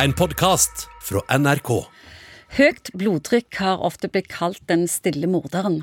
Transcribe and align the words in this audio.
En 0.00 0.14
podkast 0.16 0.86
fra 1.04 1.20
NRK. 1.28 1.68
Høyt 2.56 2.90
blodtrykk 2.96 3.58
har 3.60 3.82
ofte 3.84 4.08
blitt 4.08 4.30
kalt 4.32 4.62
den 4.70 4.86
stille 4.88 5.28
morderen. 5.28 5.82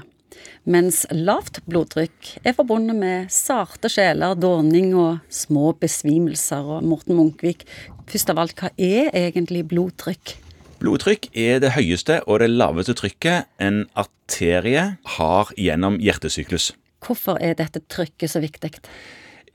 Mens 0.66 1.04
lavt 1.14 1.60
blodtrykk 1.70 2.32
er 2.42 2.56
forbundet 2.58 2.98
med 2.98 3.30
sarte 3.34 3.92
sjeler, 3.94 4.34
dåning 4.34 4.96
og 4.98 5.22
små 5.30 5.76
besvimelser. 5.78 6.66
Og 6.66 6.88
Morten 6.90 7.20
Munkvik, 7.20 7.68
først 8.10 8.34
av 8.34 8.42
alt, 8.42 8.58
hva 8.58 8.74
er 8.82 9.14
egentlig 9.14 9.68
blodtrykk? 9.70 10.34
Blodtrykk 10.82 11.30
er 11.38 11.62
det 11.62 11.76
høyeste 11.78 12.24
og 12.26 12.42
det 12.42 12.50
laveste 12.50 12.98
trykket 12.98 13.46
en 13.62 13.84
arterie 13.94 14.88
har 15.20 15.54
gjennom 15.54 16.02
hjertesyklus. 16.02 16.72
Hvorfor 17.06 17.38
er 17.46 17.54
dette 17.62 17.86
trykket 17.86 18.34
så 18.34 18.42
viktig? 18.42 18.74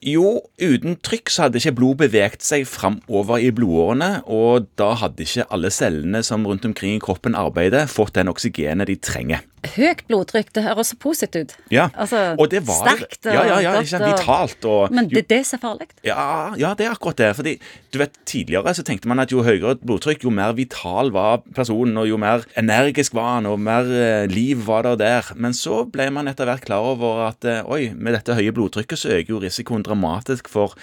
Jo, 0.03 0.41
uten 0.61 0.97
trykk 1.05 1.31
så 1.33 1.47
hadde 1.47 1.61
ikke 1.63 1.77
blod 1.79 1.97
beveget 2.03 2.43
seg 2.45 2.67
framover 2.69 3.39
i 3.41 3.51
blodårene, 3.55 4.23
og 4.27 4.67
da 4.81 4.93
hadde 5.01 5.25
ikke 5.25 5.47
alle 5.55 5.71
cellene 5.73 6.23
som 6.27 6.45
rundt 6.47 6.65
omkring 6.69 6.97
i 6.98 7.02
kroppen 7.02 7.35
arbeider, 7.39 7.87
fått 7.91 8.15
den 8.19 8.29
oksygenet 8.33 8.91
de 8.91 8.97
trenger. 9.01 9.45
Høyt 9.65 10.02
blodtrykk, 10.11 10.51
det 10.52 10.62
høres 10.66 10.91
så 10.93 10.97
positivt 11.01 11.35
ut. 11.49 11.52
Ja, 11.73 11.87
Altså, 11.97 12.35
og 12.37 12.51
det 12.52 12.61
var 12.66 12.83
sterkt 12.83 13.25
og 13.25 13.33
ja, 13.33 13.45
ja, 13.49 13.61
ja, 13.65 13.71
godt 13.79 13.95
og- 13.95 14.11
vitalt 14.11 14.65
og 14.69 14.93
Men 14.93 15.09
det 15.09 15.23
er 15.23 15.29
det 15.30 15.38
er 15.55 15.59
farlig. 15.62 15.87
Ja, 16.05 16.55
ja, 16.61 16.74
det 16.77 16.85
er 16.85 16.91
akkurat 16.93 17.16
det. 17.16 17.30
Fordi 17.37 17.55
du 17.91 17.99
vet, 17.99 18.11
Tidligere 18.27 18.74
så 18.74 18.83
tenkte 18.85 19.07
man 19.09 19.21
at 19.21 19.30
jo 19.33 19.43
høyere 19.43 19.77
blodtrykk, 19.80 20.24
jo 20.24 20.30
mer 20.30 20.52
vital 20.52 21.11
var 21.15 21.41
personen, 21.55 21.97
og 21.97 22.09
jo 22.09 22.16
mer 22.19 22.43
energisk 22.59 23.15
var 23.15 23.37
han, 23.37 23.47
og 23.47 23.61
mer 23.61 23.85
eh, 23.88 24.27
liv 24.27 24.66
var 24.66 24.83
det 24.83 24.99
der. 24.99 25.33
Men 25.37 25.52
så 25.52 25.85
ble 25.91 26.11
man 26.11 26.29
etter 26.29 26.45
hvert 26.45 26.65
klar 26.66 26.83
over 26.85 27.29
at 27.29 27.45
eh, 27.45 27.63
oi, 27.65 27.93
med 27.95 28.13
dette 28.19 28.35
høye 28.37 28.52
blodtrykket 28.52 28.99
så 28.99 29.09
øker 29.16 29.33
jo 29.37 29.41
risikoen 29.41 29.84
dramatisk 29.84 30.51
for 30.52 30.74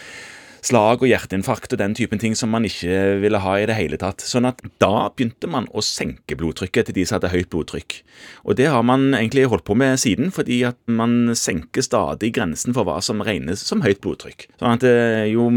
slag 0.62 1.02
og 1.02 1.10
hjerteinfarkt 1.10 1.74
og 1.74 1.80
den 1.82 1.96
typen 1.98 2.22
ting 2.22 2.36
som 2.38 2.52
man 2.54 2.66
ikke 2.68 3.18
ville 3.22 3.42
ha 3.42 3.56
i 3.58 3.66
det 3.70 3.78
hele 3.78 3.98
tatt. 4.02 4.22
Sånn 4.26 4.48
at 4.50 4.62
da 4.82 5.10
begynte 5.10 5.50
man 5.50 5.68
å 5.74 5.84
senke 5.86 6.38
blodtrykket 6.38 6.90
til 6.90 7.00
de 7.00 7.06
som 7.08 7.18
hadde 7.18 7.32
høyt 7.34 7.50
blodtrykk. 7.54 7.98
Og 8.46 8.58
det 8.60 8.70
har 8.70 8.86
man 8.86 9.10
egentlig 9.18 9.48
holdt 9.52 9.66
på 9.68 9.78
med 9.78 10.00
siden, 10.02 10.32
fordi 10.34 10.62
at 10.70 10.78
man 10.86 11.34
senker 11.38 11.86
stadig 11.86 12.34
grensen 12.38 12.78
for 12.78 12.88
hva 12.88 13.00
som 13.04 13.24
regnes 13.26 13.66
som 13.66 13.82
høyt 13.86 14.04
blodtrykk. 14.06 14.48
Sånn 14.62 14.78
at 14.78 14.88
eh, 14.88 15.26
jo 15.34 15.50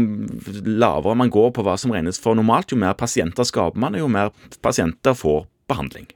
lavere 0.65 1.17
man 1.21 1.33
går 1.33 1.53
på 1.55 1.65
hva 1.65 1.77
som 1.81 1.93
regnes 1.93 2.21
for 2.21 2.37
normalt, 2.37 2.73
jo 2.73 2.81
mer 2.81 2.97
pasienter 2.97 3.47
skaper 3.47 3.81
man, 3.81 3.97
og 3.97 4.07
jo 4.07 4.11
mer 4.17 4.33
pasienter 4.65 5.17
får 5.17 5.45
behandling. 5.69 6.09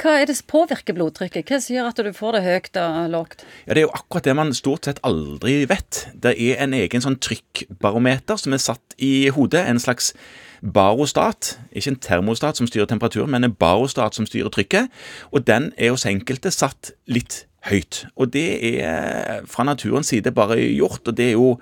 Hva 0.00 0.16
er 0.20 0.28
det 0.30 0.36
som 0.38 0.48
påvirker 0.50 0.96
blodtrykket? 0.96 1.48
Hva 1.48 1.60
sier 1.62 1.88
at 1.88 1.98
du 2.00 2.12
får 2.16 2.38
det 2.38 2.42
høyt 2.46 2.80
og 2.80 3.00
lågt? 3.14 3.44
Ja, 3.66 3.74
Det 3.74 3.82
er 3.82 3.88
jo 3.88 3.96
akkurat 3.96 4.28
det 4.28 4.36
man 4.36 4.54
stort 4.54 4.88
sett 4.88 5.02
aldri 5.06 5.64
vet. 5.70 6.06
Det 6.14 6.34
er 6.36 6.62
en 6.64 6.74
egen 6.76 7.04
sånn 7.04 7.18
trykkbarometer 7.20 8.40
som 8.40 8.56
er 8.56 8.62
satt 8.62 8.96
i 8.98 9.28
hodet. 9.34 9.66
En 9.66 9.82
slags 9.82 10.14
barostat. 10.60 11.58
Ikke 11.72 11.94
en 11.94 12.00
termostat 12.00 12.56
som 12.56 12.68
styrer 12.68 12.88
temperaturen, 12.90 13.30
men 13.30 13.44
en 13.44 13.54
barostat 13.54 14.14
som 14.14 14.26
styrer 14.28 14.52
trykket. 14.52 14.90
Og 15.32 15.46
den 15.46 15.72
er 15.78 15.94
hos 15.94 16.06
enkelte 16.08 16.52
satt 16.54 16.92
litt 17.08 17.44
høyt. 17.68 18.04
Og 18.16 18.32
det 18.32 18.46
er 18.80 19.44
fra 19.48 19.64
naturens 19.68 20.12
side 20.12 20.32
bare 20.32 20.56
gjort, 20.60 21.02
og 21.08 21.16
det 21.16 21.30
er 21.30 21.36
jo 21.36 21.58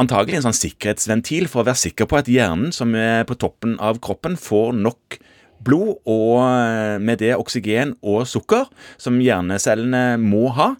antagelig 0.00 0.40
en 0.40 0.46
sånn 0.48 0.56
sikkerhetsventil 0.56 1.48
for 1.52 1.62
å 1.62 1.68
være 1.68 1.82
sikker 1.84 2.08
på 2.08 2.20
at 2.20 2.30
hjernen, 2.32 2.72
som 2.72 2.94
er 2.96 3.26
på 3.28 3.36
toppen 3.40 3.76
av 3.82 4.00
kroppen, 4.04 4.38
får 4.40 4.72
nok 4.78 5.18
blod 5.64 5.96
og 6.08 6.36
eh, 6.44 6.98
med 7.02 7.22
det 7.22 7.34
oksygen 7.38 7.96
og 8.02 8.26
sukker 8.30 8.70
som 9.00 9.20
hjernecellene 9.22 10.20
må 10.22 10.48
ha. 10.56 10.72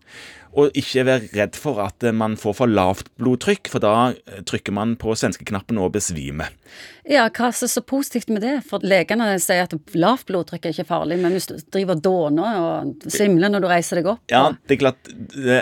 Og 0.53 0.75
ikke 0.77 1.07
være 1.09 1.31
redd 1.33 1.55
for 1.57 1.81
at 1.81 2.05
eh, 2.05 2.13
man 2.13 2.35
får 2.37 2.57
for 2.59 2.69
lavt 2.69 3.09
blodtrykk, 3.21 3.71
for 3.73 3.81
da 3.85 4.13
eh, 4.13 4.43
trykker 4.49 4.75
man 4.77 4.95
på 5.01 5.15
svenskeknappen 5.17 5.81
og 5.81 5.95
besvimer. 5.95 6.53
Ja, 7.09 7.25
hva 7.33 7.49
er 7.49 7.71
så 7.73 7.83
positivt 7.85 8.29
med 8.33 8.45
det? 8.45 8.59
For 8.69 8.85
legene 8.85 9.31
sier 9.43 9.65
at 9.65 9.97
lavt 9.97 10.27
blodtrykk 10.29 10.69
er 10.69 10.77
ikke 10.77 10.91
farlig, 10.91 11.19
men 11.23 11.37
hvis 11.37 11.49
du 11.49 11.57
driver 11.73 11.97
dåner 11.97 12.61
og 12.61 13.07
svimler 13.09 13.53
når 13.53 13.65
du 13.65 13.71
reiser 13.73 14.01
deg 14.01 14.11
opp 14.13 14.33
Ja, 14.33 14.51
det 14.69 14.77
er 14.77 14.83
klart, 14.85 15.15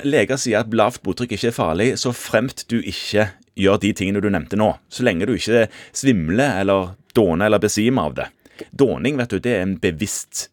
Leger 0.07 0.41
sier 0.41 0.65
at 0.65 0.75
lavt 0.75 1.05
blodtrykk 1.07 1.37
ikke 1.39 1.53
er 1.53 1.57
farlig, 1.57 1.93
så 2.03 2.15
fremt 2.17 2.67
du 2.73 2.81
ikke 2.81 3.31
gjør 3.61 3.81
de 3.83 3.95
tingene 3.95 4.23
du 4.23 4.31
nevnte 4.33 4.59
nå. 4.59 4.73
Så 4.91 5.07
lenge 5.07 5.29
du 5.29 5.37
ikke 5.37 5.69
svimler 5.97 6.61
eller 6.63 6.97
dåner 7.15 7.47
eller 7.47 7.63
besvimer 7.63 8.11
av 8.11 8.19
det. 8.19 8.29
Dåning, 8.71 9.21
vet 9.21 9.33
du, 9.33 9.39
det 9.43 9.57
er 9.59 9.67
en 9.67 9.77
bevisst 9.83 10.49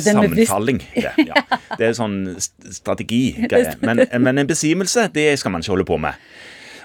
sammenfalling. 0.00 0.82
Det, 0.94 1.12
ja. 1.26 1.42
det 1.78 1.88
er 1.88 1.96
sånn 1.96 2.36
strategigreie. 2.38 3.74
Men, 3.82 4.04
men 4.22 4.42
en 4.42 4.48
besimelse, 4.48 5.08
det 5.14 5.32
skal 5.40 5.54
man 5.54 5.64
ikke 5.64 5.74
holde 5.74 5.88
på 5.88 5.98
med. 6.02 6.20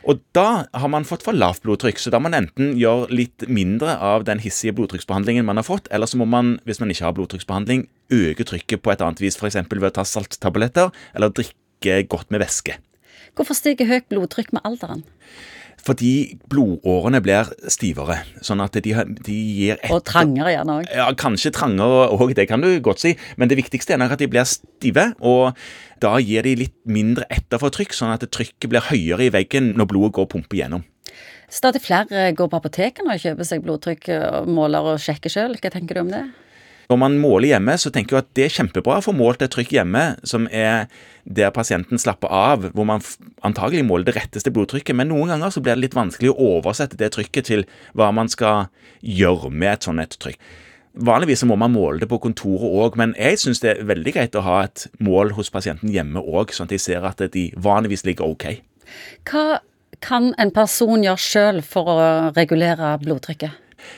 Og 0.09 0.21
da 0.33 0.65
har 0.65 0.89
man 0.89 1.05
fått 1.05 1.21
for 1.25 1.37
lavt 1.37 1.61
blodtrykk, 1.61 1.99
så 2.01 2.09
da 2.13 2.17
må 2.17 2.25
man 2.29 2.39
enten 2.39 2.73
gjøre 2.79 3.11
litt 3.13 3.45
mindre 3.45 3.93
av 4.01 4.25
den 4.25 4.41
hissige 4.41 4.73
blodtrykksbehandlingen 4.77 5.45
man 5.45 5.61
har 5.61 5.67
fått, 5.67 5.91
eller 5.93 6.09
så 6.09 6.17
må 6.17 6.25
man, 6.29 6.55
hvis 6.65 6.81
man 6.81 6.93
ikke 6.93 7.05
har 7.05 7.17
blodtrykksbehandling, 7.17 7.85
øke 8.11 8.47
trykket 8.49 8.81
på 8.81 8.93
et 8.93 9.03
annet 9.05 9.21
vis, 9.21 9.37
f.eks. 9.37 9.59
ved 9.69 9.91
å 9.91 9.97
ta 9.99 10.07
salttabletter 10.07 10.89
eller 11.13 11.33
drikke 11.37 12.01
godt 12.09 12.33
med 12.33 12.41
væske. 12.41 12.79
Hvorfor 13.37 13.57
stiger 13.57 13.89
høyt 13.89 14.07
blodtrykk 14.11 14.51
med 14.55 14.65
alderen? 14.67 15.03
Fordi 15.81 16.37
blodårene 16.51 17.21
blir 17.25 17.47
stivere, 17.71 18.19
sånn 18.45 18.61
at 18.61 18.75
de, 18.85 18.91
de 18.93 19.37
gir 19.57 19.79
etter. 19.79 19.95
Og 19.95 20.03
trangere 20.05 20.53
gjerne 20.53 20.75
òg. 20.77 20.91
Ja, 20.93 21.07
kanskje 21.17 21.53
trangere 21.55 22.11
òg, 22.13 22.35
det 22.37 22.45
kan 22.51 22.61
du 22.61 22.69
godt 22.85 23.01
si, 23.01 23.15
men 23.41 23.49
det 23.49 23.57
viktigste 23.57 23.97
er 23.97 24.05
at 24.05 24.21
de 24.21 24.29
blir 24.29 24.45
stive, 24.45 25.07
og 25.17 25.57
da 26.03 26.13
gir 26.21 26.45
de 26.45 26.53
litt 26.59 26.77
mindre 26.85 27.25
etter 27.33 27.61
for 27.61 27.73
trykk, 27.73 27.97
sånn 27.97 28.13
at 28.13 28.27
trykket 28.29 28.69
blir 28.69 28.85
høyere 28.91 29.25
i 29.25 29.33
veggen 29.33 29.73
når 29.79 29.89
blodet 29.89 30.13
går 30.19 30.29
og 30.29 30.33
pumper 30.35 30.61
gjennom. 30.61 30.85
Stadig 31.51 31.81
flere 31.83 32.29
går 32.37 32.47
på 32.47 32.61
apotekene 32.61 33.17
og 33.17 33.25
kjøper 33.25 33.47
seg 33.47 33.65
blodtrykkmåler 33.65 34.93
og 34.93 35.01
sjekker 35.03 35.33
sjøl. 35.33 35.57
Hva 35.59 35.73
tenker 35.73 35.97
du 35.97 36.05
om 36.05 36.13
det? 36.13 36.21
Når 36.91 36.99
man 36.99 37.13
måler 37.21 37.53
hjemme, 37.53 37.77
så 37.79 37.87
tenker 37.93 38.17
jeg 38.17 38.25
at 38.25 38.31
det 38.35 38.43
er 38.43 38.55
kjempebra 38.57 38.97
å 38.99 39.03
få 39.05 39.13
målt 39.15 39.43
et 39.45 39.53
trykk 39.53 39.69
hjemme, 39.77 40.01
som 40.27 40.49
er 40.51 40.89
der 41.23 41.53
pasienten 41.55 42.01
slapper 42.01 42.27
av, 42.35 42.65
hvor 42.75 42.87
man 42.89 43.03
antagelig 43.47 43.85
måler 43.87 44.09
det 44.09 44.17
retteste 44.17 44.51
blodtrykket. 44.51 44.97
Men 44.99 45.07
noen 45.13 45.31
ganger 45.31 45.53
så 45.55 45.63
blir 45.63 45.77
det 45.77 45.85
litt 45.85 45.95
vanskelig 45.95 46.33
å 46.33 46.49
oversette 46.57 46.99
det 46.99 47.13
trykket 47.15 47.47
til 47.47 47.63
hva 47.95 48.09
man 48.11 48.27
skal 48.31 48.67
gjøre 48.99 49.53
med 49.53 49.77
et 49.77 49.87
sånt 49.87 50.03
et 50.03 50.19
trykk. 50.19 50.41
Vanligvis 51.07 51.45
må 51.47 51.55
man 51.55 51.71
måle 51.71 52.01
det 52.01 52.09
på 52.11 52.19
kontoret 52.19 52.67
òg, 52.67 52.99
men 52.99 53.15
jeg 53.15 53.39
syns 53.39 53.63
det 53.63 53.71
er 53.71 53.85
veldig 53.87 54.11
greit 54.17 54.35
å 54.35 54.43
ha 54.43 54.57
et 54.65 54.89
mål 54.99 55.31
hos 55.37 55.53
pasienten 55.53 55.93
hjemme 55.93 56.19
òg, 56.19 56.51
sånn 56.51 56.67
at 56.67 56.75
de 56.75 56.81
ser 56.83 57.07
at 57.07 57.23
de 57.31 57.47
vanligvis 57.55 58.03
ligger 58.03 58.27
ok. 58.27 58.49
Hva 59.31 59.61
kan 60.03 60.33
en 60.41 60.51
person 60.51 61.05
gjøre 61.05 61.23
sjøl 61.23 61.63
for 61.63 61.87
å 61.87 61.99
regulere 62.35 62.97
blodtrykket? 62.99 63.55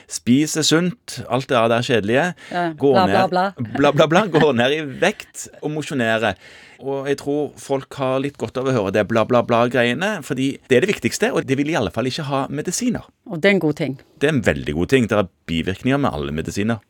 Spise 0.08 0.64
sunt, 0.66 1.20
alt 1.30 1.48
det 1.50 1.62
der 1.72 1.86
kjedelige. 1.88 2.26
Ja, 2.52 2.66
Gå 2.78 2.92
bla, 2.94 3.06
bla, 3.08 3.22
ned- 3.24 3.30
bla. 3.30 3.46
bla, 3.78 3.92
bla, 3.92 4.08
bla. 4.08 4.22
Gå 4.28 4.52
ned 4.56 4.72
i 4.78 4.82
vekt 5.02 5.48
og 5.62 5.72
mosjonere. 5.76 6.36
Og 6.84 7.08
jeg 7.08 7.18
tror 7.22 7.54
folk 7.64 7.94
har 7.96 8.20
litt 8.20 8.36
godt 8.38 8.58
av 8.60 8.68
å 8.68 8.74
høre 8.76 8.92
det 8.92 9.06
bla, 9.08 9.24
bla, 9.24 9.40
bla-greiene, 9.48 10.18
fordi 10.28 10.58
det 10.68 10.78
er 10.78 10.82
det 10.84 10.90
viktigste, 10.96 11.30
og 11.32 11.46
det 11.48 11.56
vil 11.58 11.70
i 11.72 11.78
alle 11.80 11.92
fall 11.96 12.10
ikke 12.10 12.26
ha 12.28 12.42
medisiner. 12.52 13.06
Og 13.30 13.40
det 13.40 13.50
er 13.52 13.56
en 13.56 13.64
god 13.64 13.78
ting. 13.80 13.96
Det 14.20 14.28
er 14.30 14.34
en 14.36 14.42
veldig 14.44 14.74
god 14.76 14.90
ting. 14.92 15.08
Det 15.08 15.18
er 15.22 15.30
bivirkninger 15.48 16.02
med 16.04 16.12
alle 16.12 16.32
medisiner. 16.36 16.82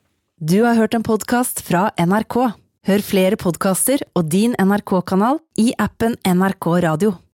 Du 0.41 0.63
har 0.65 0.75
hørt 0.75 0.95
en 0.97 1.03
podkast 1.05 1.61
fra 1.61 1.91
NRK. 2.01 2.39
Hør 2.89 2.99
flere 3.05 3.37
podkaster 3.39 4.01
og 4.17 4.25
din 4.33 4.55
NRK-kanal 4.59 5.37
i 5.61 5.69
appen 5.79 6.17
NRK 6.27 6.67
Radio. 6.83 7.13